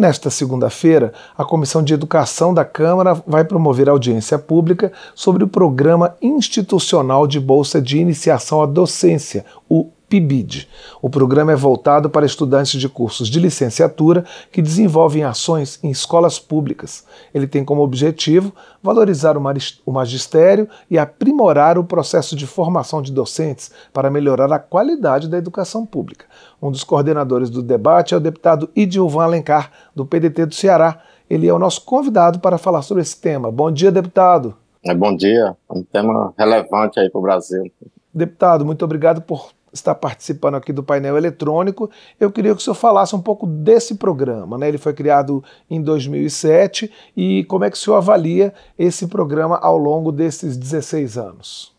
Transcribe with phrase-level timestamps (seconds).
[0.00, 6.16] nesta segunda-feira, a Comissão de Educação da Câmara vai promover audiência pública sobre o Programa
[6.22, 10.68] Institucional de Bolsa de Iniciação à Docência, o PIBID.
[11.00, 16.36] O programa é voltado para estudantes de cursos de licenciatura que desenvolvem ações em escolas
[16.36, 17.06] públicas.
[17.32, 18.52] Ele tem como objetivo
[18.82, 25.28] valorizar o magistério e aprimorar o processo de formação de docentes para melhorar a qualidade
[25.28, 26.26] da educação pública.
[26.60, 31.00] Um dos coordenadores do debate é o deputado Idilvan Alencar, do PDT do Ceará.
[31.28, 33.52] Ele é o nosso convidado para falar sobre esse tema.
[33.52, 34.56] Bom dia, deputado.
[34.84, 35.56] É, bom dia.
[35.70, 37.70] Um tema relevante aí para o Brasil.
[38.12, 41.90] Deputado, muito obrigado por está participando aqui do painel eletrônico.
[42.18, 44.58] Eu queria que o senhor falasse um pouco desse programa.
[44.58, 44.68] Né?
[44.68, 49.78] Ele foi criado em 2007 e como é que o senhor avalia esse programa ao
[49.78, 51.72] longo desses 16 anos?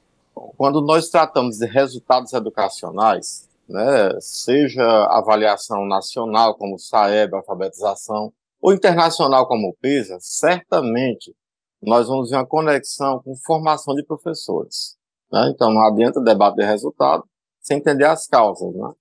[0.57, 8.73] Quando nós tratamos de resultados educacionais, né, seja avaliação nacional como o SAEB, alfabetização, ou
[8.73, 11.33] internacional como o PISA, certamente
[11.81, 14.95] nós vamos ver uma conexão com formação de professores.
[15.31, 15.51] Né?
[15.53, 17.23] Então, não adianta debate de resultado
[17.59, 18.91] sem entender as causas, né?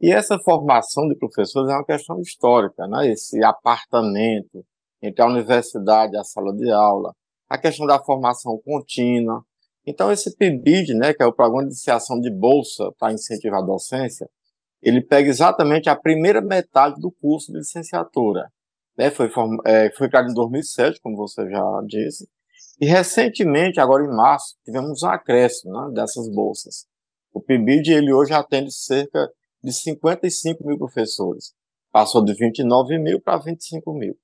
[0.00, 3.08] E essa formação de professores é uma questão histórica, né?
[3.08, 4.64] Esse apartamento
[5.02, 7.14] entre a universidade e a sala de aula,
[7.48, 9.44] a questão da formação contínua.
[9.86, 13.66] Então, esse PIBID, né, que é o Programa de Iniciação de Bolsa para incentivar a
[13.66, 14.28] docência,
[14.80, 18.48] ele pega exatamente a primeira metade do curso de licenciatura.
[18.96, 19.10] Né?
[19.10, 19.30] Foi,
[19.66, 22.28] é, foi criado em 2007, como você já disse,
[22.82, 26.84] e recentemente, agora em março, tivemos um acréscimo né, dessas bolsas.
[27.32, 31.54] O PIBID, ele hoje atende cerca de 55 mil professores.
[31.92, 34.18] Passou de 29 mil para 25 mil.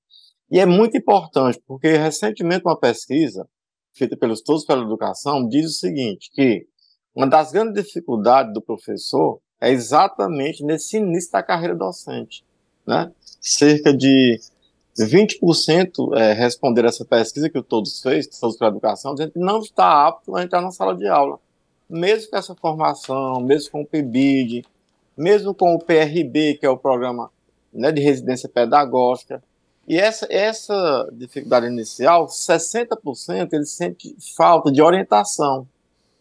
[0.51, 3.47] E é muito importante, porque recentemente uma pesquisa
[3.93, 6.67] feita pelos Todos pela Educação diz o seguinte, que
[7.15, 12.43] uma das grandes dificuldades do professor é exatamente nesse início da carreira docente.
[12.85, 13.09] Né?
[13.39, 14.37] Cerca de
[15.05, 19.59] 20% é, responderam essa pesquisa que o Todos fez, Todos pela Educação, dizendo que não
[19.59, 21.39] está apto a entrar na sala de aula
[21.89, 24.63] mesmo com essa formação, mesmo com o PIBID,
[25.17, 27.31] mesmo com o PRB, que é o programa
[27.73, 29.43] né, de residência pedagógica,
[29.87, 35.67] e essa, essa dificuldade inicial, 60% ele sente falta de orientação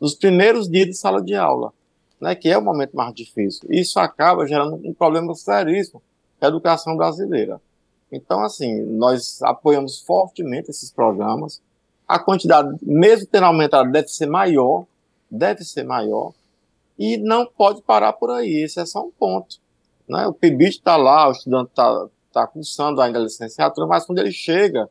[0.01, 1.73] nos primeiros dias de sala de aula,
[2.19, 3.69] né, que é o momento mais difícil.
[3.71, 6.03] Isso acaba gerando um problema seríssimo
[6.41, 7.61] para a educação brasileira.
[8.11, 11.61] Então, assim, nós apoiamos fortemente esses programas.
[12.07, 14.87] A quantidade, mesmo tendo aumentado, deve ser maior,
[15.31, 16.33] deve ser maior
[16.99, 18.65] e não pode parar por aí.
[18.65, 19.57] Esse é só um ponto.
[20.09, 20.27] Né?
[20.27, 24.33] O PIBIT está lá, o estudante está tá cursando ainda a licenciatura, mas quando ele
[24.33, 24.89] chega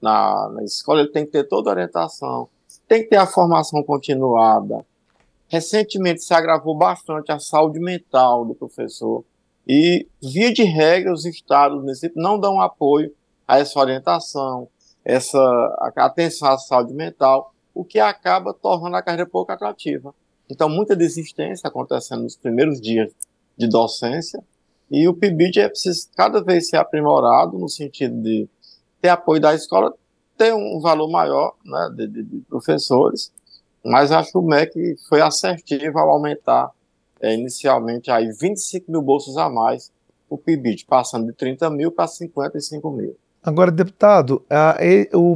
[0.00, 2.48] na, na escola, ele tem que ter toda a orientação,
[2.86, 4.84] tem que ter a formação continuada.
[5.48, 9.24] Recentemente se agravou bastante a saúde mental do professor.
[9.68, 13.12] E, via de regra, os estados, municípios não dão apoio
[13.46, 14.68] a essa orientação,
[15.04, 15.38] essa
[15.96, 20.12] atenção à saúde mental o que acaba tornando a carreira pouco atrativa.
[20.50, 23.12] Então, muita desistência acontecendo nos primeiros dias
[23.56, 24.42] de docência,
[24.90, 28.48] e o PIBID é preciso cada vez ser aprimorado no sentido de
[29.00, 29.94] ter apoio da escola,
[30.36, 33.32] ter um valor maior né, de, de, de professores,
[33.84, 36.70] mas acho que o MEC foi assertivo ao aumentar
[37.20, 39.90] é, inicialmente aí 25 mil bolsas a mais
[40.28, 43.16] o PIBID, passando de 30 mil para 55 mil.
[43.42, 44.44] Agora, deputado,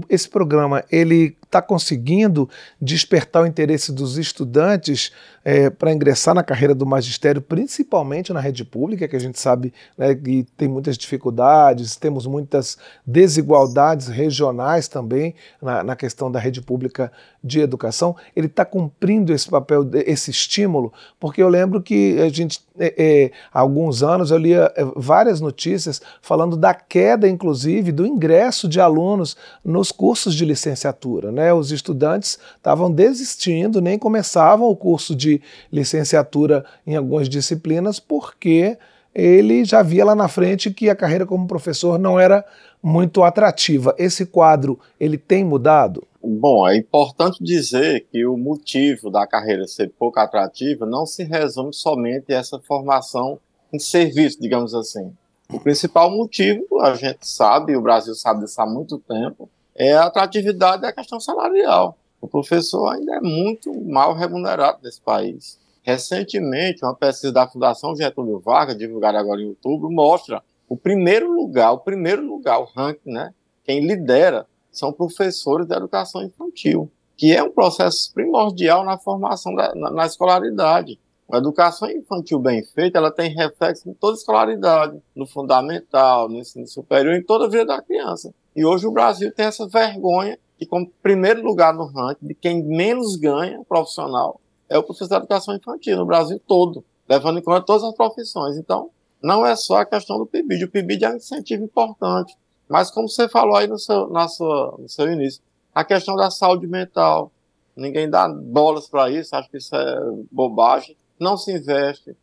[0.09, 2.49] esse programa ele está conseguindo
[2.81, 5.13] despertar o interesse dos estudantes
[5.45, 9.73] é, para ingressar na carreira do magistério, principalmente na rede pública, que a gente sabe
[9.99, 16.62] né, que tem muitas dificuldades, temos muitas desigualdades regionais também na, na questão da rede
[16.62, 17.12] pública
[17.43, 18.17] de educação.
[18.37, 23.33] Ele está cumprindo esse papel, esse estímulo, porque eu lembro que a gente, é, é,
[23.53, 28.81] há alguns anos, eu lia é, várias notícias falando da queda, inclusive, do ingresso de
[28.81, 31.33] alunos nos cursos de licenciatura.
[31.33, 31.42] Né?
[31.43, 31.53] Né?
[31.53, 35.43] Os estudantes estavam desistindo, nem começavam o curso de
[35.73, 38.79] licenciatura em algumas disciplinas, porque
[39.15, 42.45] ele já via lá na frente que a carreira como professor não era
[42.83, 43.94] muito atrativa.
[43.99, 46.06] Esse quadro, ele tem mudado?
[46.23, 51.75] Bom, é importante dizer que o motivo da carreira ser pouco atrativa não se resume
[51.75, 53.38] somente a essa formação
[53.73, 55.12] em serviço, digamos assim.
[55.53, 60.05] O principal motivo, a gente sabe, o Brasil sabe disso há muito tempo, é a
[60.05, 61.97] atratividade da questão salarial.
[62.21, 65.61] O professor ainda é muito mal remunerado nesse país.
[65.83, 71.73] Recentemente, uma pesquisa da Fundação Getúlio Vargas, divulgada agora em outubro, mostra o primeiro lugar,
[71.73, 73.35] o primeiro lugar, o ranking, né?
[73.65, 79.75] Quem lidera são professores da educação infantil, que é um processo primordial na formação da,
[79.75, 80.99] na, na escolaridade.
[81.31, 86.39] A educação infantil bem feita, ela tem reflexo em toda a escolaridade, no fundamental, no
[86.39, 88.35] ensino superior, em toda a vida da criança.
[88.55, 92.63] E hoje o Brasil tem essa vergonha que, como primeiro lugar no ranking de quem
[92.63, 97.61] menos ganha profissional é o professor de educação infantil no Brasil todo, levando em conta
[97.61, 98.57] todas as profissões.
[98.57, 98.91] Então,
[99.23, 100.65] não é só a questão do PIBID.
[100.65, 102.35] O PIBID é um incentivo importante.
[102.69, 105.43] Mas, como você falou aí no seu, na sua, no seu início,
[105.75, 107.31] a questão da saúde mental.
[107.75, 110.97] Ninguém dá bolas para isso, acho que isso é bobagem.
[111.23, 112.17] Não se investe.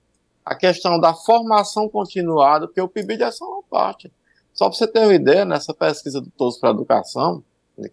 [0.44, 4.12] A questão da formação continuada, porque o PIBID é só uma parte.
[4.54, 7.42] Só para você ter uma ideia, nessa pesquisa do Todos para a Educação,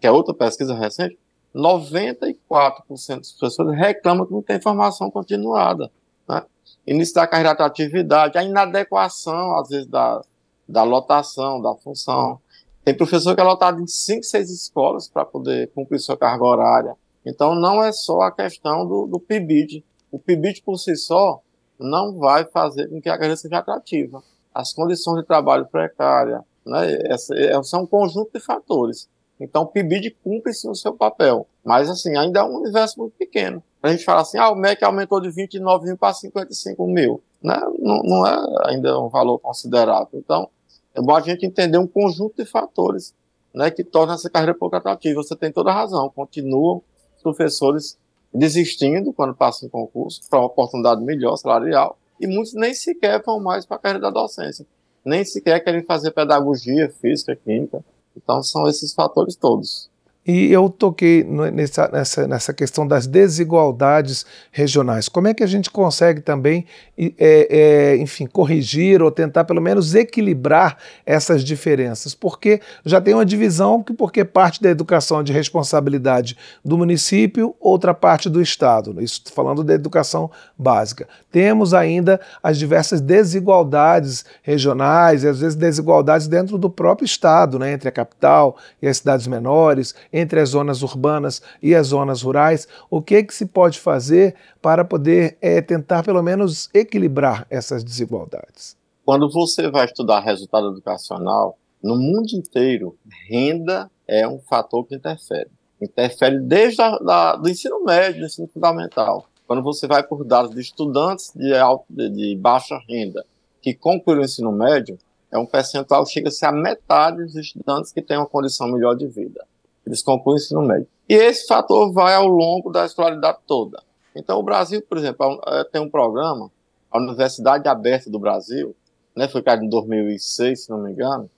[0.01, 1.17] que é outra pesquisa recente,
[1.55, 5.89] 94% dos professores reclamam que não tem formação continuada.
[6.27, 6.43] Né?
[6.85, 10.21] Início da carreira de atividade, a inadequação, às vezes, da,
[10.67, 12.39] da lotação, da função.
[12.83, 16.95] Tem professor que é lotado em 5, 6 escolas para poder cumprir sua carga horária.
[17.25, 19.85] Então, não é só a questão do, do PIBID.
[20.17, 21.41] O PIBID, por si só,
[21.79, 24.23] não vai fazer com que a carreira seja atrativa.
[24.51, 29.07] As condições de trabalho precária, né, essa, é, são um conjunto de fatores.
[29.39, 31.45] Então, o PIBID cumpre sim o seu papel.
[31.63, 33.61] Mas, assim, ainda é um universo muito pequeno.
[33.83, 37.21] A gente fala assim, ah, o MEC aumentou de 29 mil para 55 mil.
[37.39, 37.55] Né?
[37.77, 40.09] Não, não é ainda um valor considerável.
[40.15, 40.49] Então,
[40.95, 43.13] é bom a gente entender um conjunto de fatores
[43.53, 45.21] né, que tornam essa carreira pouco atrativa.
[45.21, 46.09] Você tem toda a razão.
[46.09, 46.81] Continuam
[47.21, 47.99] professores
[48.33, 53.39] desistindo quando passam em concurso para uma oportunidade melhor, salarial, e muitos nem sequer vão
[53.39, 54.65] mais para a carreira da docência.
[55.05, 57.83] Nem sequer querem fazer pedagogia, física, química.
[58.15, 59.89] Então, são esses fatores todos.
[60.27, 65.07] E eu toquei nessa, nessa, nessa questão das desigualdades regionais.
[65.07, 66.65] Como é que a gente consegue também,
[66.97, 72.13] é, é, enfim, corrigir ou tentar pelo menos equilibrar essas diferenças?
[72.13, 77.55] Porque já tem uma divisão que porque parte da educação é de responsabilidade do município,
[77.57, 79.01] outra parte do Estado.
[79.01, 81.07] Isso falando da educação básica.
[81.31, 87.71] Temos ainda as diversas desigualdades regionais e às vezes desigualdades dentro do próprio Estado, né,
[87.71, 92.67] entre a capital e as cidades menores entre as zonas urbanas e as zonas rurais,
[92.89, 98.75] o que, que se pode fazer para poder é, tentar pelo menos equilibrar essas desigualdades?
[99.05, 102.97] Quando você vai estudar resultado educacional, no mundo inteiro,
[103.29, 105.49] renda é um fator que interfere.
[105.79, 109.27] Interfere desde da, do ensino médio, do ensino fundamental.
[109.45, 113.23] Quando você vai por dados de estudantes de, alto, de baixa renda
[113.61, 114.97] que concluíram o ensino médio,
[115.31, 118.67] é um percentual que chega a ser a metade dos estudantes que têm uma condição
[118.67, 119.45] melhor de vida
[119.87, 120.87] eles concluem o ensino médio.
[121.07, 123.81] E esse fator vai ao longo da escolaridade toda.
[124.13, 126.51] Então, o Brasil, por exemplo, é, tem um programa,
[126.91, 128.75] a Universidade Aberta do Brasil,
[129.15, 131.29] né, foi criado em 2006, se não me engano,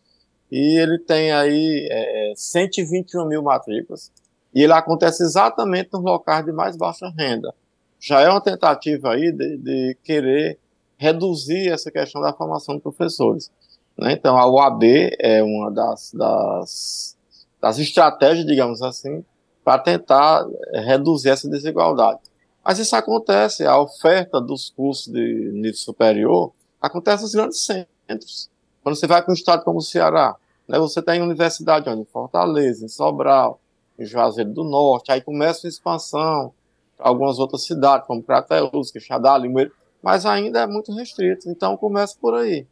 [0.52, 4.12] e ele tem aí é, 121 mil matrículas,
[4.54, 7.54] e ele acontece exatamente nos locais de mais baixa renda.
[8.00, 10.58] Já é uma tentativa aí de, de querer
[10.98, 13.52] reduzir essa questão da formação de professores.
[13.96, 14.14] Né?
[14.14, 14.84] Então, a UAB
[15.20, 17.18] é uma das, das
[17.62, 19.24] das estratégias, digamos assim,
[19.64, 22.20] para tentar eh, reduzir essa desigualdade.
[22.64, 26.52] Mas isso acontece, a oferta dos cursos de nível superior
[26.82, 28.50] acontece nos grandes centros.
[28.84, 30.36] Quando você vai para um estado como o Ceará,
[30.68, 32.02] né, você tem universidade onde?
[32.02, 33.60] em Fortaleza, em Sobral,
[33.98, 36.54] em Juazeiro do Norte, aí começa a expansão
[36.98, 39.72] para algumas outras cidades, como Crateus, Quixadá, Limoeiro,
[40.02, 42.66] mas ainda é muito restrito, então começa por aí.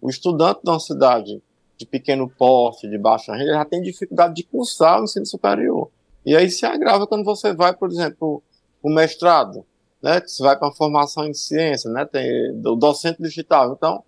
[0.00, 1.42] O estudante de uma cidade
[1.80, 5.90] de pequeno porte, de baixa renda, já tem dificuldade de cursar o ensino superior.
[6.26, 8.42] E aí se agrava quando você vai, por exemplo,
[8.82, 9.64] o mestrado,
[10.02, 13.72] né, que você vai para a formação em ciência, né, tem o docente digital.
[13.72, 14.04] Então,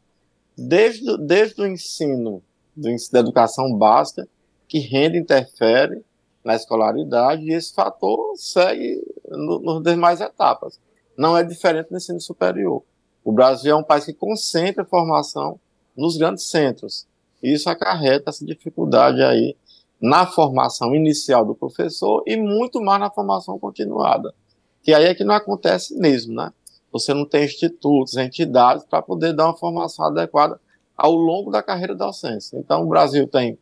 [0.56, 2.42] desde, desde o ensino,
[2.76, 4.28] do da educação básica,
[4.68, 6.04] que renda interfere
[6.44, 10.78] na escolaridade, e esse fator segue no, nas demais etapas.
[11.16, 12.82] Não é diferente no ensino superior.
[13.24, 15.58] O Brasil é um país que concentra a formação
[15.96, 17.06] nos grandes centros.
[17.42, 19.56] Isso acarreta essa dificuldade aí
[20.00, 24.34] na formação inicial do professor e muito mais na formação continuada.
[24.82, 26.52] Que aí é que não acontece mesmo, né?
[26.90, 30.60] Você não tem institutos, entidades para poder dar uma formação adequada
[30.96, 32.58] ao longo da carreira docência.
[32.58, 33.58] Então, o Brasil tem,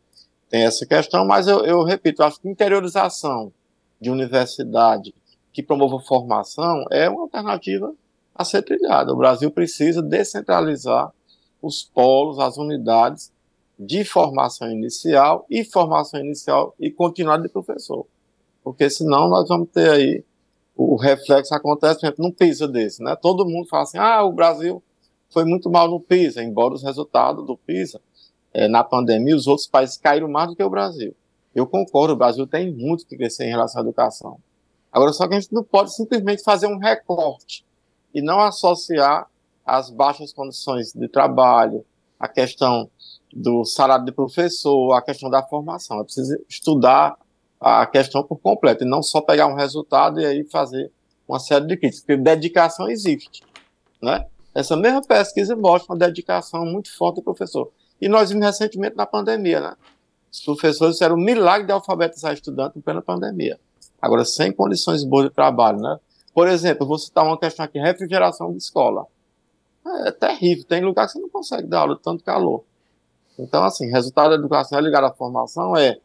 [0.49, 3.53] tem essa questão, mas eu, eu repito, acho que interiorização
[3.99, 5.13] de universidade
[5.53, 7.93] que promova formação é uma alternativa
[8.33, 9.13] a ser trilhada.
[9.13, 11.11] O Brasil precisa descentralizar
[11.61, 13.31] os polos, as unidades
[13.83, 18.05] de formação inicial e formação inicial e continuada de professor.
[18.63, 20.23] Porque senão nós vamos ter aí
[20.75, 23.15] o reflexo acontece, por exemplo, num PISA desse, né?
[23.15, 24.81] Todo mundo fala assim, ah, o Brasil
[25.29, 27.99] foi muito mal no PISA, embora os resultados do PISA
[28.53, 31.15] é, na pandemia, os outros países caíram mais do que o Brasil.
[31.55, 34.37] Eu concordo, o Brasil tem muito que crescer em relação à educação.
[34.91, 37.65] Agora, só que a gente não pode simplesmente fazer um recorte
[38.13, 39.27] e não associar
[39.65, 41.83] as baixas condições de trabalho,
[42.19, 42.89] a questão
[43.33, 45.99] do salário de professor, a questão da formação.
[45.99, 47.17] É preciso estudar
[47.59, 50.91] a questão por completo, e não só pegar um resultado e aí fazer
[51.27, 53.43] uma série de críticas, porque dedicação existe,
[54.01, 54.25] né?
[54.53, 57.71] Essa mesma pesquisa mostra uma dedicação muito forte do professor.
[58.01, 59.75] E nós vimos recentemente na pandemia, né?
[60.31, 63.59] Os professores fizeram um milagre de alfabetizar estudantes em plena pandemia.
[64.01, 65.97] Agora, sem condições boas de trabalho, né?
[66.33, 69.05] Por exemplo, vou citar uma questão aqui, refrigeração de escola.
[69.85, 72.63] É, é terrível, tem lugar que você não consegue dar aula tanto calor.
[73.37, 75.97] Então, assim, resultado da educação é ligado à formação, é.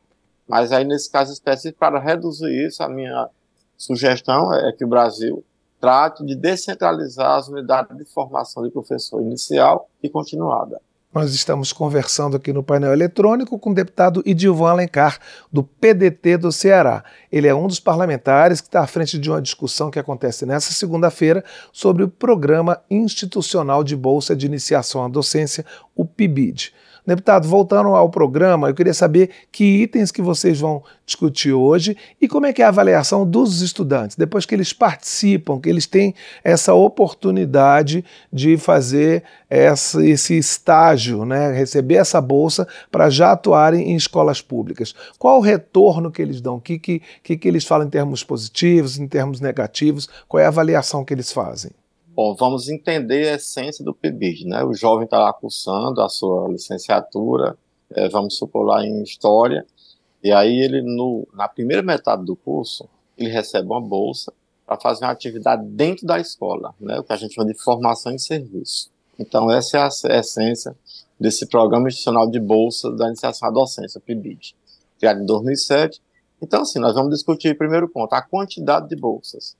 [0.49, 3.29] Mas aí, nesse caso específico, para reduzir isso, a minha
[3.77, 5.45] sugestão é que o Brasil
[5.81, 10.81] trate de descentralizar as unidades de formação de professor inicial e continuada.
[11.17, 15.19] Nós estamos conversando aqui no painel eletrônico com o deputado Idilvan Alencar,
[15.51, 17.03] do PDT do Ceará.
[17.33, 20.75] Ele é um dos parlamentares que está à frente de uma discussão que acontece nessa
[20.75, 21.43] segunda-feira
[21.73, 25.65] sobre o Programa Institucional de Bolsa de Iniciação à Docência,
[25.95, 26.75] o PIBID.
[27.07, 32.27] Deputado, voltando ao programa, eu queria saber que itens que vocês vão discutir hoje e
[32.27, 36.17] como é que é a avaliação dos estudantes, depois que eles participam, que eles têm
[36.43, 43.95] essa oportunidade de fazer essa, esse estágio, né, receber essa bolsa para já atuarem em
[43.95, 44.93] escolas públicas.
[45.17, 46.57] Qual o retorno que eles dão?
[46.57, 50.09] O que, que, que, que eles falam em termos positivos, em termos negativos?
[50.27, 51.71] Qual é a avaliação que eles fazem?
[52.17, 54.65] Bom, vamos entender a essência do PIBID, né?
[54.65, 57.59] O jovem está lá cursando a sua licenciatura,
[57.91, 59.67] é, vamos supor lá em História,
[60.25, 64.33] e aí ele, no, na primeira metade do curso, ele recebe uma bolsa
[64.67, 66.99] para fazer uma atividade dentro da escola, né?
[66.99, 68.91] O que a gente chama de formação em serviço.
[69.19, 70.75] Então, essa é a essência
[71.21, 74.57] desse Programa Institucional de Bolsa da Iniciação à Docência, PIBID,
[74.99, 76.01] criado em 2007.
[76.41, 79.55] Então, assim, nós vamos discutir, primeiro ponto, a quantidade de bolsas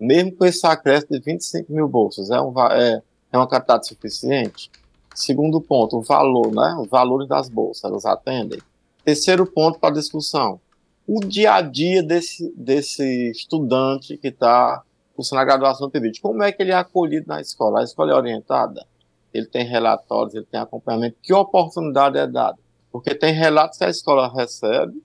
[0.00, 3.02] mesmo com esse acréscimo de 25 mil bolsas, é, um, é,
[3.32, 4.70] é uma quantidade suficiente?
[5.14, 6.76] Segundo ponto, o valor, né?
[6.80, 8.60] Os valores das bolsas, elas atendem.
[9.04, 10.60] Terceiro ponto para discussão,
[11.06, 14.82] o dia a dia desse, desse estudante que está
[15.14, 17.80] cursando a graduação do PIBID, como é que ele é acolhido na escola?
[17.80, 18.86] A escola é orientada?
[19.34, 22.58] Ele tem relatórios, ele tem acompanhamento, que oportunidade é dada?
[22.90, 25.02] Porque tem relatos que a escola recebe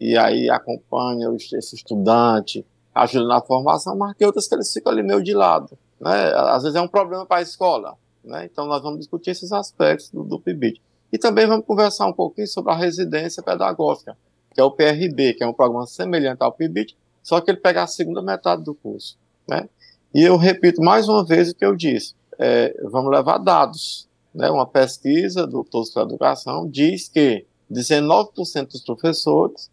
[0.00, 5.02] e aí acompanha esse estudante, ajuda na formação, mas tem outras que eles ficam ali
[5.02, 5.78] meio de lado.
[6.00, 6.32] Né?
[6.34, 7.96] Às vezes é um problema para a escola.
[8.24, 8.48] Né?
[8.50, 10.80] Então nós vamos discutir esses aspectos do, do PIBID.
[11.12, 14.16] E também vamos conversar um pouquinho sobre a residência pedagógica,
[14.54, 17.82] que é o PRB, que é um programa semelhante ao PIBID, só que ele pega
[17.82, 19.18] a segunda metade do curso.
[19.48, 19.68] Né?
[20.14, 24.08] E eu repito mais uma vez o que eu disse: é, vamos levar dados.
[24.34, 24.50] Né?
[24.50, 29.70] Uma pesquisa do Todos para Educação diz que 19% dos professores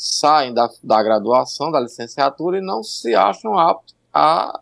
[0.00, 4.58] saem da, da graduação, da licenciatura e não se acham aptos a,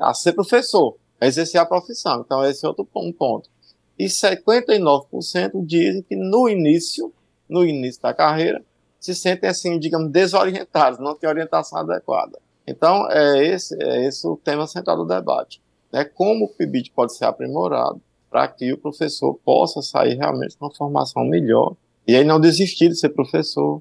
[0.00, 2.22] a, ser professor, a exercer a profissão.
[2.26, 3.48] Então, esse é outro um ponto.
[3.96, 7.14] E 59% dizem que no início,
[7.48, 8.60] no início da carreira,
[8.98, 12.36] se sentem assim, digamos, desorientados, não têm orientação adequada.
[12.66, 15.62] Então, é esse, é esse o tema central do debate.
[15.92, 16.04] Né?
[16.04, 20.74] Como o PIBID pode ser aprimorado para que o professor possa sair realmente com uma
[20.74, 23.80] formação melhor e aí não desistir de ser professor,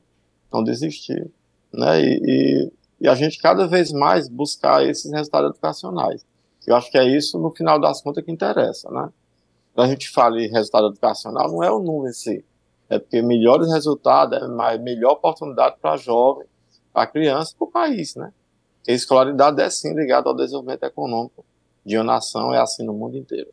[0.55, 1.29] não desistir.
[1.73, 2.01] Né?
[2.01, 2.71] E, e,
[3.01, 6.25] e, a gente cada vez mais buscar esses resultados educacionais.
[6.65, 8.89] Eu acho que é isso, no final das contas, que interessa.
[8.89, 9.09] Né?
[9.73, 12.43] Quando a gente fala em resultado educacional, não é o número em si,
[12.89, 16.47] é porque melhores resultados, é mais, melhor oportunidade para jovem,
[16.93, 18.15] para criança, para o país.
[18.15, 18.31] Né?
[18.87, 21.43] a escolaridade é sim ligada ao desenvolvimento econômico
[21.83, 23.51] de uma nação, é assim no mundo inteiro.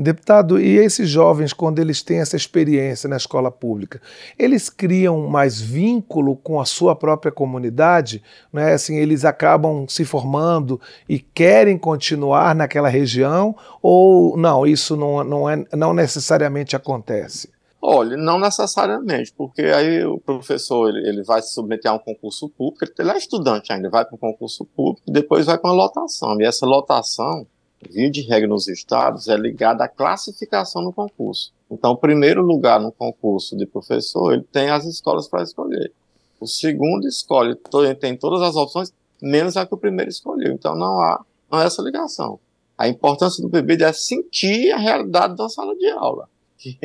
[0.00, 4.00] Deputado, e esses jovens, quando eles têm essa experiência na escola pública,
[4.38, 8.22] eles criam mais vínculo com a sua própria comunidade?
[8.52, 8.74] Né?
[8.74, 13.56] Assim, eles acabam se formando e querem continuar naquela região?
[13.82, 17.48] Ou não, isso não, não, é, não necessariamente acontece?
[17.82, 22.48] Olha, não necessariamente, porque aí o professor ele, ele vai se submeter a um concurso
[22.48, 26.40] público, ele é estudante ainda, vai para um concurso público, depois vai para uma lotação.
[26.40, 27.46] E essa lotação
[27.86, 31.52] via de regra nos estados, é ligada à classificação no concurso.
[31.70, 35.92] Então, o primeiro lugar no concurso de professor, ele tem as escolas para escolher.
[36.40, 37.56] O segundo escolhe,
[38.00, 40.52] tem todas as opções, menos a que o primeiro escolheu.
[40.52, 42.40] Então, não há, não há essa ligação.
[42.76, 46.28] A importância do PIBID é sentir a realidade da sala de aula.
[46.56, 46.76] Que,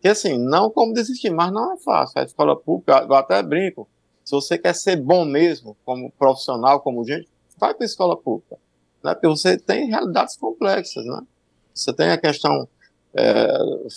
[0.00, 2.20] que, assim, não como desistir, mas não é fácil.
[2.20, 3.88] A escola pública, eu até brinco,
[4.24, 7.28] se você quer ser bom mesmo, como profissional, como gente,
[7.58, 8.58] vai para a escola pública
[9.02, 9.14] né?
[9.14, 11.04] porque você tem realidades complexas.
[11.04, 11.20] Né?
[11.74, 12.68] Você tem a questão
[13.14, 13.48] é,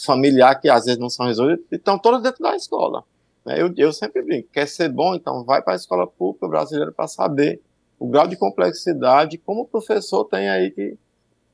[0.05, 3.03] familiar que às vezes não são resolvidas, e estão todas dentro da escola.
[3.46, 3.62] Né?
[3.62, 7.08] Eu, eu sempre brinco, quer ser bom, então vai para a escola pública brasileira para
[7.08, 7.62] saber
[8.00, 10.98] o grau de complexidade, como o professor tem aí que,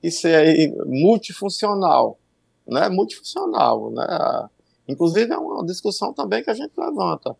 [0.01, 2.17] e ser aí multifuncional,
[2.65, 2.87] né?
[2.87, 4.47] Multifuncional, né?
[4.87, 7.35] Inclusive é uma discussão também que a gente levanta,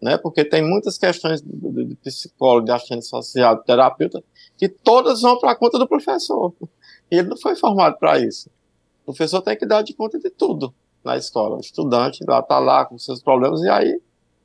[0.00, 0.16] né?
[0.16, 4.22] Porque tem muitas questões de, de psicólogo, de assistente social, de terapeuta,
[4.56, 6.52] que todas vão para a conta do professor.
[7.10, 8.48] E ele não foi formado para isso.
[9.02, 11.56] O professor tem que dar de conta de tudo na escola.
[11.56, 14.00] O estudante lá está lá com seus problemas, e aí,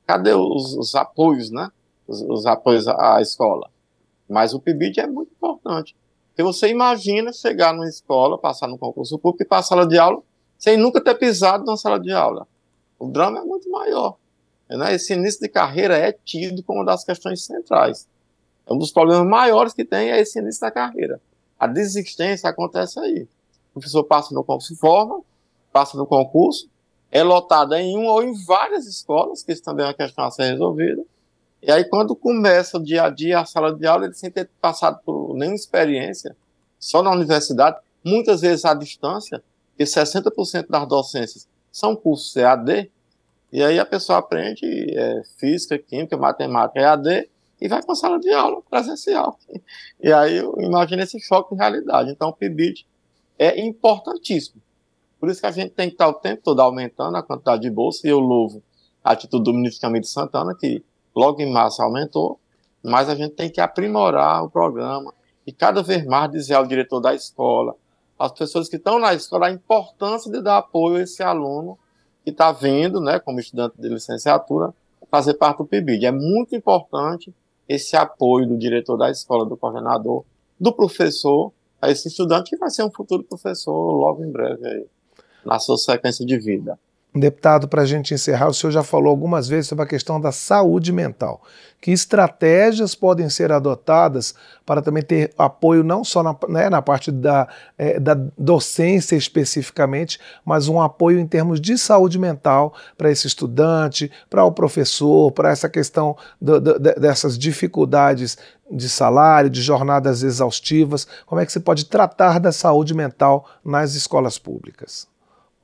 [0.05, 1.71] cadê os, os apoios, né?
[2.07, 3.69] Os, os, apoios à escola.
[4.27, 5.95] Mas o PIBID é muito importante.
[6.29, 10.21] Porque você imagina chegar numa escola, passar no concurso público e passar sala de aula
[10.57, 12.45] sem nunca ter pisado numa sala de aula.
[12.99, 14.17] O drama é muito maior.
[14.69, 14.93] Né?
[14.93, 18.07] Esse início de carreira é tido como uma das questões centrais.
[18.69, 21.19] É um dos problemas maiores que tem é esse início da carreira.
[21.57, 23.27] A desistência acontece aí.
[23.71, 25.21] O professor passa no concurso, forma,
[25.73, 26.69] passa no concurso,
[27.11, 30.31] é lotado em uma ou em várias escolas, que isso também é uma questão a
[30.31, 31.03] ser resolvida.
[31.61, 34.49] E aí, quando começa o dia a dia, a sala de aula, ele sem ter
[34.61, 36.35] passado por nenhuma experiência,
[36.77, 39.43] só na universidade, muitas vezes à distância,
[39.77, 42.89] e 60% das docências são cursos EAD,
[43.51, 47.29] e aí a pessoa aprende é, física, química, matemática, EAD,
[47.61, 49.37] e vai para a sala de aula presencial.
[50.01, 52.11] E aí imagina esse choque de realidade.
[52.11, 52.85] Então o PIBID
[53.37, 54.61] é importantíssimo.
[55.19, 57.69] Por isso que a gente tem que estar o tempo todo aumentando a quantidade de
[57.69, 58.63] bolsa, e eu louvo
[59.03, 60.83] a atitude do ministro Camilo Santana, que
[61.15, 62.39] logo em março aumentou,
[62.81, 65.13] mas a gente tem que aprimorar o programa
[65.45, 67.75] e cada vez mais dizer ao diretor da escola,
[68.17, 71.77] às pessoas que estão na escola, a importância de dar apoio a esse aluno
[72.23, 74.73] que está vindo, né, como estudante de licenciatura,
[75.09, 76.05] fazer parte do PIBID.
[76.05, 77.33] É muito importante
[77.69, 80.25] esse apoio do diretor da escola, do coordenador,
[80.59, 84.85] do professor, a esse estudante que vai ser um futuro professor logo em breve aí,
[85.45, 86.79] na sua sequência de vida.
[87.19, 90.31] Deputado, para a gente encerrar, o senhor já falou algumas vezes sobre a questão da
[90.31, 91.41] saúde mental.
[91.81, 94.35] Que estratégias podem ser adotadas
[94.65, 97.47] para também ter apoio não só na, né, na parte da,
[97.77, 104.11] é, da docência especificamente, mas um apoio em termos de saúde mental para esse estudante,
[104.29, 108.37] para o professor, para essa questão do, do, dessas dificuldades
[108.71, 111.07] de salário, de jornadas exaustivas?
[111.25, 115.08] Como é que se pode tratar da saúde mental nas escolas públicas?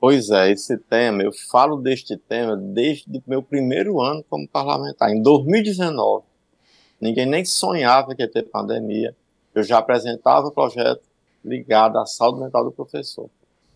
[0.07, 5.09] Pois é, esse tema, eu falo deste tema desde o meu primeiro ano como parlamentar.
[5.09, 6.23] Em 2019,
[7.01, 9.15] ninguém nem sonhava que ia ter pandemia.
[9.55, 11.01] Eu já apresentava o projeto
[11.43, 13.27] ligado à saúde mental do professor.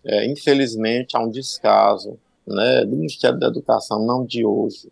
[0.06, 4.92] É, infelizmente, há um descaso né, do Ministério da Educação, não de hoje,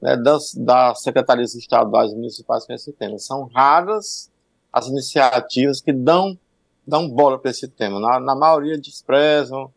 [0.00, 3.18] né, das, das secretarias estaduais e municipais com esse tema.
[3.18, 4.30] São raras
[4.72, 6.38] as iniciativas que dão,
[6.86, 8.00] dão bola para esse tema.
[8.00, 9.70] Na, na maioria desprezam,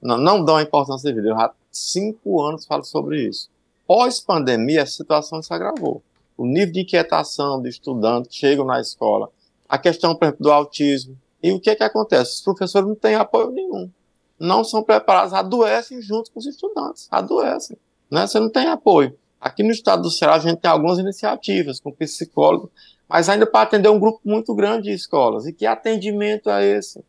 [0.00, 1.30] não, não dão importância devida.
[1.30, 3.50] Eu já cinco anos falo sobre isso.
[3.86, 6.02] Pós-pandemia, a situação se agravou.
[6.36, 9.28] O nível de inquietação de estudantes chegam na escola,
[9.68, 11.16] a questão, por exemplo, do autismo.
[11.42, 12.36] E o que, é que acontece?
[12.36, 13.90] Os professores não têm apoio nenhum.
[14.38, 17.08] Não são preparados, adoecem junto com os estudantes.
[17.10, 17.76] Adoecem.
[18.10, 18.26] Né?
[18.26, 19.16] Você não tem apoio.
[19.40, 22.70] Aqui no estado do Ceará, a gente tem algumas iniciativas com psicólogos,
[23.08, 25.46] mas ainda para atender um grupo muito grande de escolas.
[25.46, 27.04] E que atendimento é esse?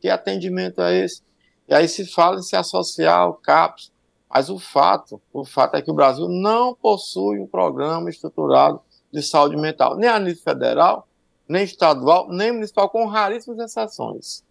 [0.00, 1.22] Que atendimento é esse?
[1.68, 3.92] E aí se fala em se associar ao CAPS,
[4.28, 8.80] mas o fato, o fato é que o Brasil não possui um programa estruturado
[9.12, 11.06] de saúde mental, nem a nível federal,
[11.48, 14.42] nem estadual, nem municipal, com raríssimas exceções.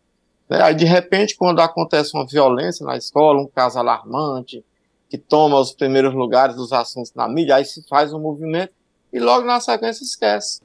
[0.50, 0.62] Né?
[0.62, 4.64] Aí, de repente, quando acontece uma violência na escola, um caso alarmante,
[5.10, 8.74] que toma os primeiros lugares dos assuntos na mídia, aí se faz um movimento
[9.12, 10.62] e logo na sequência esquece.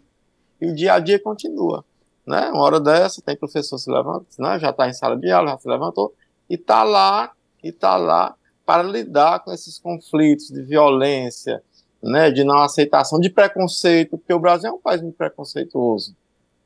[0.61, 1.85] E o dia a dia continua.
[2.27, 2.51] Né?
[2.51, 4.59] Uma hora dessa, tem professor se levanta, né?
[4.59, 6.15] já está em sala de aula, já se levantou,
[6.49, 7.33] e está lá,
[7.63, 8.35] e está lá
[8.65, 11.63] para lidar com esses conflitos de violência,
[12.03, 16.15] né, de não aceitação, de preconceito, porque o Brasil é um país muito preconceituoso.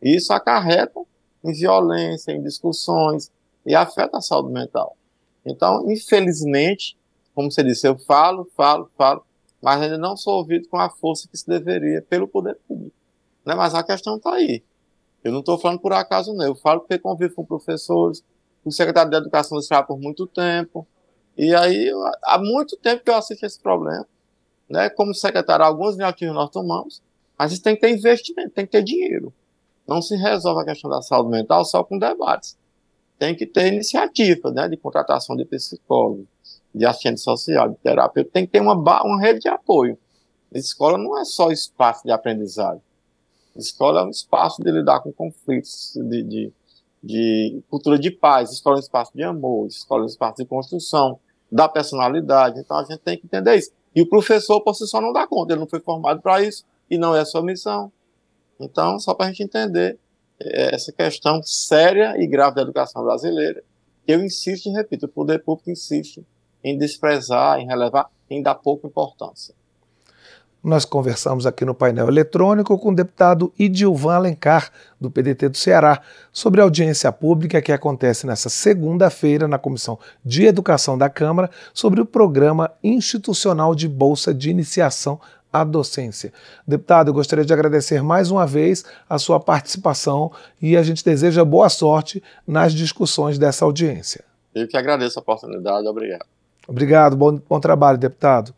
[0.02, 1.00] E isso acarreta
[1.44, 3.30] em violência, em discussões,
[3.64, 4.96] e afeta a saúde mental.
[5.44, 6.96] Então, infelizmente,
[7.34, 9.24] como você disse, eu falo, falo, falo,
[9.62, 12.96] mas ainda não sou ouvido com a força que se deveria pelo poder público.
[13.44, 13.54] Né?
[13.54, 14.62] Mas a questão está aí.
[15.22, 16.44] Eu não estou falando por acaso, não.
[16.44, 18.24] Eu falo porque convivo com professores,
[18.64, 20.86] o secretário de Educação do Estado por muito tempo.
[21.36, 21.90] E aí,
[22.24, 24.06] há muito tempo que eu assisto esse problema.
[24.68, 24.88] Né?
[24.90, 27.02] Como secretário, algumas iniciativas nós tomamos,
[27.38, 29.32] mas isso tem que ter investimento, tem que ter dinheiro.
[29.86, 32.56] Não se resolve a questão da saúde mental só com debates.
[33.18, 36.26] Tem que ter iniciativa né, de contratação de psicólogo,
[36.74, 38.30] de assistente social, de terapeuta.
[38.32, 39.98] Tem que ter uma, uma rede de apoio.
[40.52, 42.82] Escola não é só espaço de aprendizagem.
[43.56, 46.52] Escola é um espaço de lidar com conflitos, de, de
[47.02, 50.44] de cultura de paz, escola é um espaço de amor, escola é um espaço de
[50.44, 51.18] construção
[51.50, 52.60] da personalidade.
[52.60, 53.72] Então a gente tem que entender isso.
[53.94, 56.64] E o professor por si só não dá conta, ele não foi formado para isso
[56.90, 57.92] e não é a sua missão.
[58.58, 59.98] Então, só para a gente entender,
[60.40, 63.62] é, essa questão séria e grave da educação brasileira,
[64.04, 66.24] que eu insisto e repito, o poder público insiste
[66.64, 69.54] em desprezar, em relevar, em dar pouca importância.
[70.62, 74.70] Nós conversamos aqui no painel eletrônico com o deputado Idilvan Alencar,
[75.00, 76.00] do PDT do Ceará,
[76.32, 82.00] sobre a audiência pública que acontece nesta segunda-feira na Comissão de Educação da Câmara sobre
[82.00, 85.20] o Programa Institucional de Bolsa de Iniciação
[85.52, 86.32] à Docência.
[86.64, 91.44] Deputado, eu gostaria de agradecer mais uma vez a sua participação e a gente deseja
[91.44, 94.24] boa sorte nas discussões dessa audiência.
[94.54, 96.24] Eu que agradeço a oportunidade, obrigado.
[96.68, 98.54] Obrigado, bom, bom trabalho, deputado.